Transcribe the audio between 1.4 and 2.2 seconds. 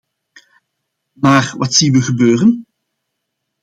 wat zien we